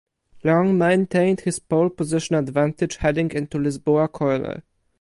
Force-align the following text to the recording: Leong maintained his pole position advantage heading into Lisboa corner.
Leong 0.43 0.77
maintained 0.77 1.41
his 1.41 1.59
pole 1.59 1.87
position 1.91 2.33
advantage 2.35 2.95
heading 2.95 3.29
into 3.29 3.59
Lisboa 3.59 4.11
corner. 4.11 4.63